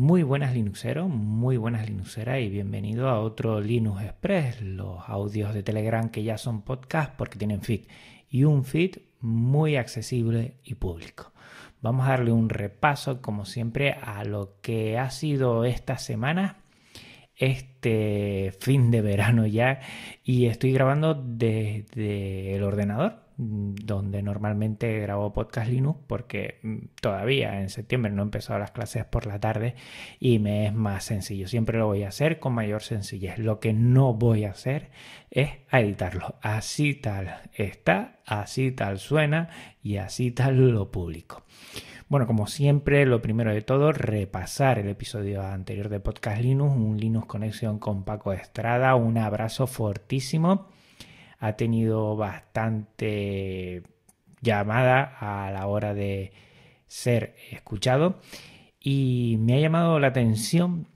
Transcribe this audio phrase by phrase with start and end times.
[0.00, 5.62] Muy buenas Linuxeros, muy buenas Linuxeras y bienvenido a otro Linux Express, los audios de
[5.62, 7.82] Telegram que ya son podcast porque tienen feed
[8.30, 11.32] y un feed muy accesible y público.
[11.82, 16.62] Vamos a darle un repaso como siempre a lo que ha sido esta semana,
[17.36, 19.80] este fin de verano ya
[20.24, 27.70] y estoy grabando desde el ordenador donde normalmente grabo podcast Linux porque mm, todavía en
[27.70, 29.76] septiembre no he empezado las clases por la tarde
[30.18, 31.48] y me es más sencillo.
[31.48, 33.38] Siempre lo voy a hacer con mayor sencillez.
[33.38, 34.90] Lo que no voy a hacer
[35.30, 36.34] es editarlo.
[36.42, 39.48] Así tal está, así tal suena
[39.82, 41.42] y así tal lo publico.
[42.08, 46.98] Bueno, como siempre, lo primero de todo, repasar el episodio anterior de Podcast Linux, un
[46.98, 48.96] Linux Conexión con Paco Estrada.
[48.96, 50.68] Un abrazo fortísimo
[51.40, 53.82] ha tenido bastante
[54.42, 56.32] llamada a la hora de
[56.86, 58.20] ser escuchado.
[58.78, 60.86] Y me ha llamado la atención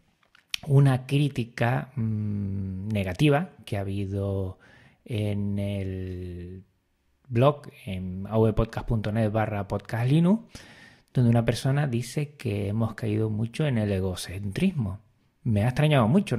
[0.66, 4.58] una crítica mm, negativa que ha habido
[5.04, 6.64] en el
[7.28, 15.00] blog en avpodcast.net barra donde una persona dice que hemos caído mucho en el egocentrismo
[15.44, 16.36] me ha extrañado mucho.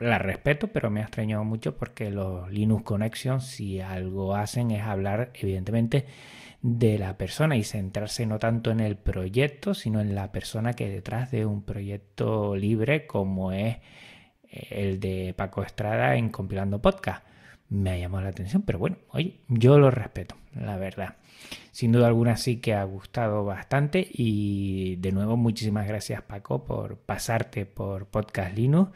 [0.00, 4.82] La respeto, pero me ha extrañado mucho porque los Linux Connection, si algo hacen, es
[4.82, 6.06] hablar, evidentemente,
[6.62, 10.88] de la persona y centrarse no tanto en el proyecto, sino en la persona que
[10.88, 13.76] detrás de un proyecto libre como es
[14.50, 17.24] eh, el de Paco Estrada en Compilando Podcast.
[17.68, 21.16] Me ha llamado la atención, pero bueno, oye, yo lo respeto, la verdad.
[21.72, 26.96] Sin duda alguna sí que ha gustado bastante y de nuevo muchísimas gracias Paco por
[26.98, 28.92] pasarte por Podcast Linux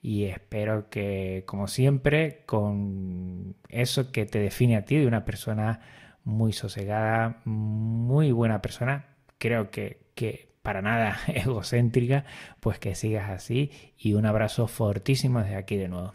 [0.00, 5.80] y espero que como siempre con eso que te define a ti de una persona
[6.24, 12.24] muy sosegada, muy buena persona, creo que, que para nada egocéntrica,
[12.60, 16.14] pues que sigas así y un abrazo fortísimo desde aquí de nuevo.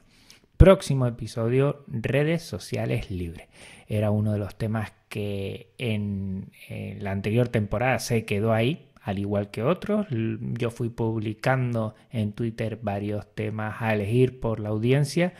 [0.58, 3.48] Próximo episodio, redes sociales libres.
[3.88, 6.52] Era uno de los temas que en,
[7.00, 10.08] la anterior temporada se quedó ahí, al igual que otros.
[10.10, 15.36] Yo fui publicando en Twitter varios temas a elegir por la audiencia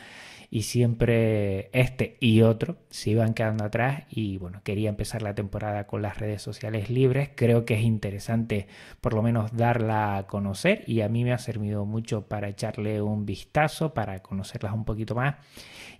[0.50, 5.86] y siempre este y otro se iban quedando atrás y bueno, quería empezar la temporada
[5.86, 7.30] con las redes sociales libres.
[7.34, 8.66] Creo que es interesante
[9.00, 13.02] por lo menos darla a conocer y a mí me ha servido mucho para echarle
[13.02, 15.36] un vistazo, para conocerlas un poquito más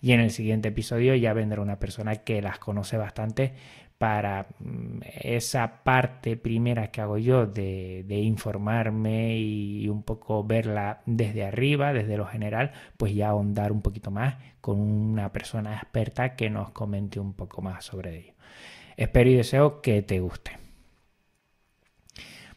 [0.00, 3.53] y en el siguiente episodio ya vendrá una persona que las conoce bastante
[3.98, 11.44] para mm, esa parte primera que hago yo de, informarme y un poco verla desde
[11.44, 16.50] arriba, desde lo general, pues ya ahondar un poquito más con una persona experta que
[16.50, 18.34] nos comente un poco más sobre ello.
[18.97, 20.67] Espero y deseo que te guste.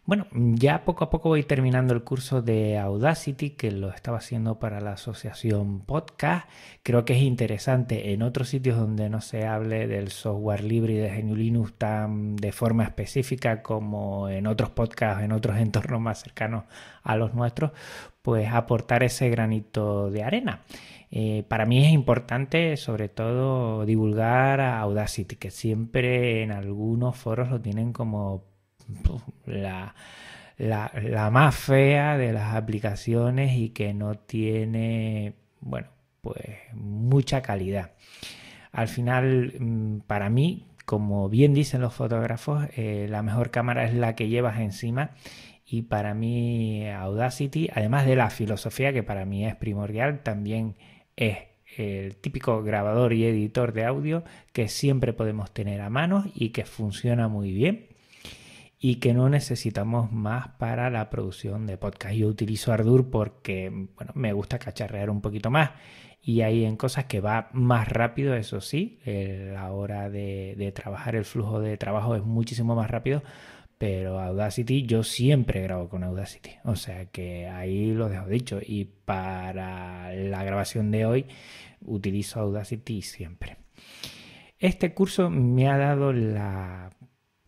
[0.04, 4.58] Bueno, ya poco a poco voy terminando el curso de Audacity, que lo estaba haciendo
[4.58, 6.50] para la asociación Podcast.
[6.82, 10.98] Creo que es interesante en otros sitios donde no se hable del software libre y
[10.98, 16.22] de GNU Linux tan de forma específica como en otros podcasts, en otros entornos más
[16.24, 16.64] cercanos
[17.04, 17.72] a los nuestros,
[18.24, 20.62] pues aportar ese granito de arena.
[21.12, 27.50] Eh, para mí es importante sobre todo divulgar a Audacity, que siempre en algunos foros
[27.50, 28.51] lo tienen como
[29.46, 29.96] la,
[30.58, 35.88] la, más fea de las aplicaciones y que no tiene, bueno,
[36.22, 37.92] pues mucha calidad.
[38.72, 43.94] Al final, mm, para mí, como bien dicen los fotógrafos, eh, la mejor cámara es
[43.94, 45.12] la que llevas encima
[45.66, 50.76] y para mí Audacity, además de la filosofía que para mí es primordial, también
[51.16, 51.38] es
[51.78, 56.66] el típico grabador y editor de audio que siempre podemos tener a mano y que
[56.66, 57.91] funciona muy bien
[58.84, 62.16] y que no necesitamos más para la producción de podcast.
[62.16, 65.70] Yo utilizo Ardour porque bueno, me gusta cacharrear un poquito más
[66.20, 71.26] y hay en cosas que va más rápido, eso sí, la hora de, trabajar, el
[71.26, 73.22] flujo de trabajo es muchísimo más rápido,
[73.78, 78.86] pero Audacity yo siempre grabo con Audacity, o sea que ahí lo dejo dicho y
[78.86, 81.26] para la grabación de hoy
[81.86, 83.58] utilizo Audacity siempre.
[84.58, 86.92] Este curso me ha dado la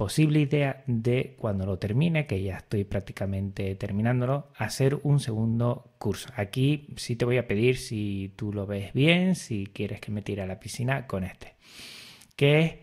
[0.03, 6.27] posible idea de cuando lo termine, que ya estoy prácticamente terminándolo, hacer un segundo curso.
[6.35, 10.21] Aquí sí te voy a pedir si tú lo ves bien, si quieres que me
[10.21, 11.55] tire a la piscina con este,
[12.35, 12.75] que es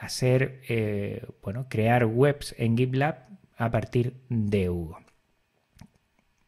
[0.00, 3.16] hacer, eh, bueno, crear webs en GitLab
[3.56, 5.00] a partir de Hugo.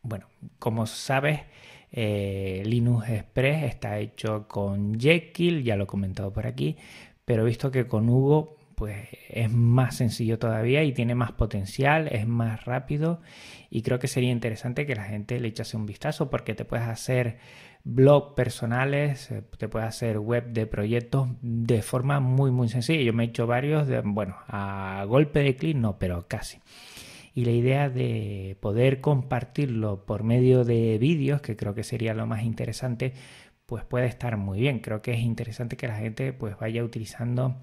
[0.03, 0.29] Bueno,
[0.61, 1.41] como sabes,
[1.91, 6.77] eh, Linux Express está hecho con Jekyll, ya lo he comentado por aquí,
[7.25, 12.27] pero visto que con Hugo pues es más sencillo todavía y tiene más potencial, es
[12.27, 13.21] más rápido
[13.71, 16.89] y creo que sería interesante que la gente le echase un vistazo porque te puedes
[16.89, 17.39] hacer
[17.85, 23.03] blog personales, eh, te puedes hacer web de proyectos de forma muy muy sencilla.
[23.03, 26.59] Yo me he hecho varios, de, bueno, a golpe de clic no, pero casi.
[27.35, 32.27] Y la idea de poder compartirlo por medio de vídeos, que creo que sería lo
[32.27, 33.13] más interesante,
[33.65, 34.81] pues puede estar muy bien.
[34.81, 37.63] Creo que es interesante que la gente pues vaya utilizando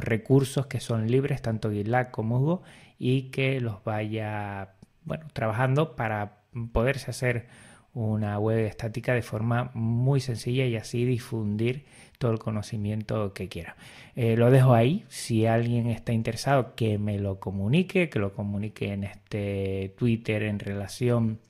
[0.00, 2.62] recursos que son libres, tanto GitLab como Hugo,
[2.98, 4.74] y que los vaya,
[5.04, 6.38] bueno, trabajando para
[6.72, 7.46] poderse hacer
[7.94, 11.84] una web estática de forma muy sencilla y así difundir
[12.18, 13.76] todo el conocimiento que quiera.
[14.14, 15.04] Eh, lo dejo ahí.
[15.08, 20.58] Si alguien está interesado, que me lo comunique, que lo comunique en este Twitter en
[20.58, 21.40] relación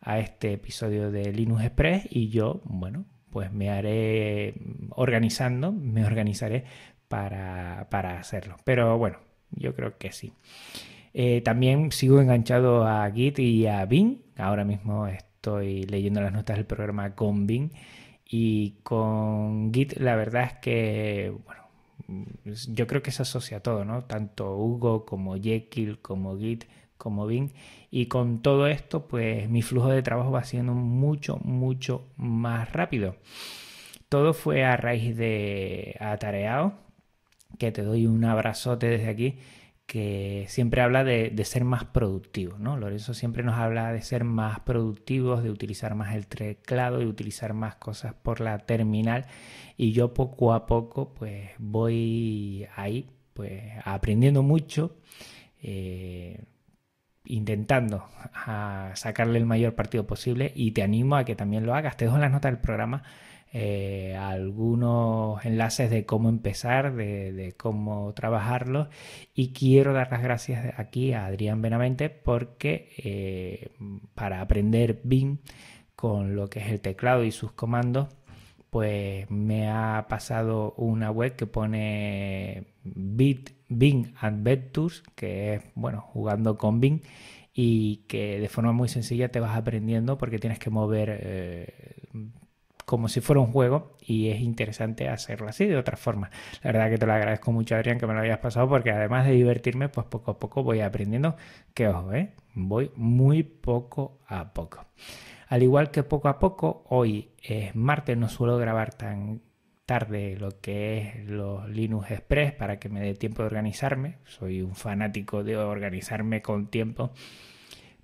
[0.00, 4.54] a este episodio de Linux Express y yo, bueno, pues me haré
[4.90, 6.64] organizando, me organizaré
[7.12, 8.56] para, hacerlo.
[8.64, 9.18] Pero bueno,
[9.50, 10.32] yo creo que sí.
[11.12, 14.22] Eh, también sigo enganchado a Git y a Bing.
[14.38, 17.70] Ahora mismo estoy leyendo las notas del programa con Bing
[18.24, 21.62] y con Git la verdad es que, bueno,
[22.72, 24.04] yo creo que se asocia a todo, ¿no?
[24.04, 26.64] Tanto Hugo como Jekyll como Git
[26.96, 27.50] como Bing
[27.90, 33.16] y con todo esto pues mi flujo de trabajo va siendo mucho mucho más rápido.
[34.08, 36.74] Todo fue a raíz de Atareado,
[37.58, 39.38] que te doy un abrazote desde aquí
[39.86, 42.78] que siempre habla de, ser más productivo, ¿no?
[42.78, 47.52] Lorenzo siempre nos habla de ser más productivos, de utilizar más el teclado, de utilizar
[47.52, 49.26] más cosas por la terminal
[49.76, 54.96] y yo poco a poco pues voy ahí pues aprendiendo mucho,
[55.62, 56.42] eh,
[57.26, 58.08] intentando
[58.94, 61.98] sacarle el mayor partido posible y te animo a que también lo hagas.
[61.98, 63.02] Te dejo las notas del programa
[63.52, 68.88] eh, algunos enlaces de cómo empezar, de, cómo trabajarlo.
[69.34, 73.70] Y quiero dar las gracias aquí a Adrián Benavente porque eh,
[74.14, 75.38] para aprender BIM
[75.94, 78.08] con lo que es el teclado y sus comandos
[78.72, 86.56] pues me ha pasado una web que pone Bit, Bing Adventures, que es, bueno, jugando
[86.56, 87.02] con Bing
[87.52, 92.01] y que de forma muy sencilla te vas aprendiendo porque tienes que mover eh,
[92.84, 96.30] como si fuera un juego y es interesante hacerlo así de otra forma.
[96.62, 99.26] La verdad que te lo agradezco mucho Adrián que me lo hayas pasado porque además
[99.26, 101.36] de divertirme pues poco a poco voy aprendiendo
[101.74, 102.32] que ojo, ¿eh?
[102.54, 104.86] voy muy poco a poco.
[105.48, 109.42] Al igual que poco a poco, hoy es martes, no suelo grabar tan
[109.84, 114.16] tarde lo que es los Linux Express para que me dé tiempo de organizarme.
[114.24, 117.12] Soy un fanático de organizarme con tiempo.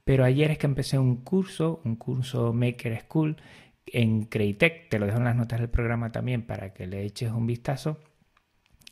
[0.05, 3.37] Pero ayer es que empecé un curso, un curso Maker School
[3.93, 7.33] en Creitec, te lo dejo en las notas del programa también para que le eches
[7.33, 7.99] un vistazo.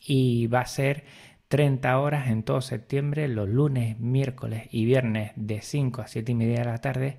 [0.05, 1.05] Y va a ser
[1.47, 6.35] 30 horas en todo septiembre, los lunes, miércoles y viernes de 5 a 7 y
[6.35, 7.17] media de la tarde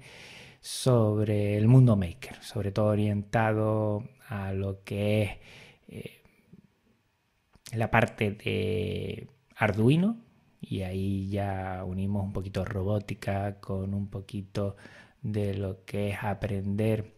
[0.61, 5.31] sobre el mundo maker, sobre todo orientado a lo que es
[5.89, 6.23] eh,
[7.73, 10.19] la parte de Arduino
[10.61, 14.77] y ahí ya unimos un poquito robótica con un poquito
[15.23, 17.18] de lo que es aprender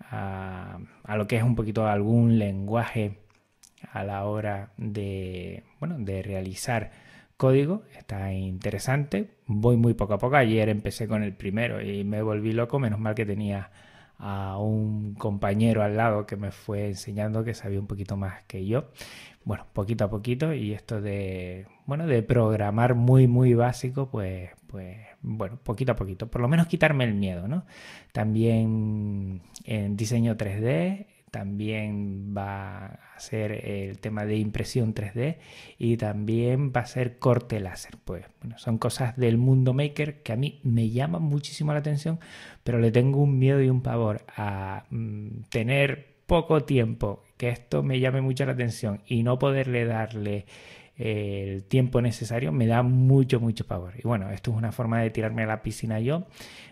[0.00, 0.78] a,
[1.16, 3.18] lo que es un poquito algún lenguaje
[3.92, 6.90] a la hora de, bueno, de realizar
[7.36, 7.82] código.
[7.96, 9.30] Está interesante.
[9.46, 10.36] Voy muy poco a poco.
[10.36, 12.78] Ayer empecé con el primero y me volví loco.
[12.78, 13.70] Menos mal que tenía
[14.18, 18.66] a un compañero al lado que me fue enseñando que sabía un poquito más que
[18.66, 18.90] yo.
[19.44, 24.98] Bueno, poquito a poquito y esto de, bueno, de programar muy, muy básico, pues, pues,
[25.22, 26.30] bueno, poquito a poquito.
[26.30, 27.64] Por lo menos quitarme el miedo, ¿no?
[28.12, 35.38] También en diseño 3D también va a ser el tema de impresión 3D
[35.78, 37.96] y también va a ser corte láser.
[38.04, 42.20] Pues bueno, son cosas del mundo maker que a mí me llaman muchísimo la atención,
[42.64, 47.82] pero le tengo un miedo y un pavor a mm, tener poco tiempo, que esto
[47.82, 50.44] me llame mucho la atención y no poderle darle
[50.98, 53.94] el tiempo necesario me da mucho, mucho pavor.
[53.96, 56.26] Y bueno, esto es una forma de tirarme a la piscina yo,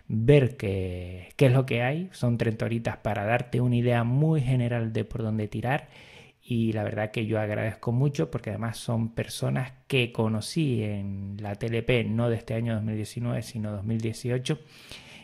[0.09, 2.09] ver qué, qué es lo que hay.
[2.13, 5.89] Son 30 horitas para darte una idea muy general de por dónde tirar.
[6.43, 11.55] Y la verdad que yo agradezco mucho porque además son personas que conocí en la
[11.55, 14.59] TLP, no de este año 2019, sino 2018.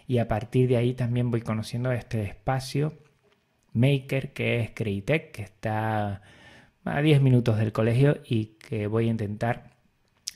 [0.08, 2.94] Y a partir de ahí también voy conociendo este espacio
[3.72, 6.22] Maker que es Creitec, que está
[6.84, 9.70] a 10 minutos del colegio y que voy a intentar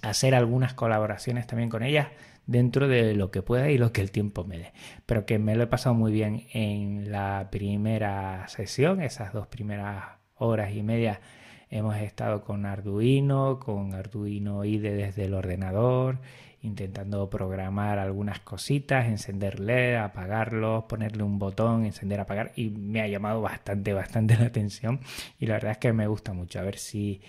[0.02, 2.08] hacer algunas colaboraciones también con ellas
[2.46, 4.72] dentro de lo que pueda y lo que el tiempo me dé.
[5.04, 10.04] Pero que me lo he pasado muy bien en la primera sesión, esas dos primeras
[10.36, 11.20] horas y media
[11.68, 16.18] Hemos estado con Arduino, con Arduino IDE desde el ordenador,
[16.62, 23.40] intentando programar algunas cositas, encenderle, apagarlos, ponerle un botón, encender, apagar y me ha llamado
[23.40, 25.00] bastante, bastante la atención
[25.40, 26.60] y la verdad es que me gusta mucho.
[26.60, 27.20] A ver si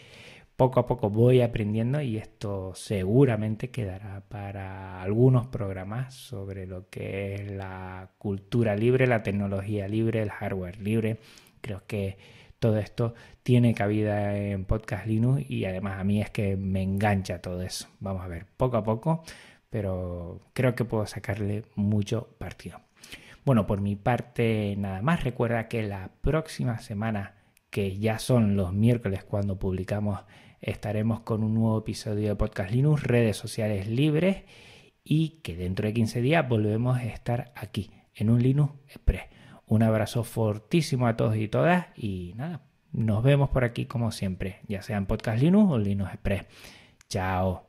[0.56, 7.36] poco a poco voy aprendiendo y esto seguramente quedará para algunos programas sobre lo que
[7.36, 11.18] es la cultura libre, la tecnología libre, el hardware libre.
[11.62, 12.18] Creo que
[12.60, 17.42] todo esto tiene cabida en Podcast Linux y además a mí es que me engancha
[17.42, 17.88] todo eso.
[18.00, 19.24] Vamos a ver, poco a poco,
[19.70, 22.82] pero creo que puedo sacarle mucho partido.
[23.46, 25.24] Bueno, por mi parte nada más.
[25.24, 27.36] Recuerda que la próxima semana,
[27.70, 30.20] que ya son los miércoles cuando publicamos
[30.62, 34.44] estaremos con un nuevo episodio de Podcast Linux, redes sociales libres
[35.04, 39.24] y que dentro de 15 días volvemos a estar aquí en un Linux Express.
[39.68, 42.62] Un abrazo fortísimo a todos y todas y nada,
[42.94, 46.46] nos vemos por aquí como siempre, ya sea en Podcast Linux o Linux Express.
[47.10, 47.67] Chao.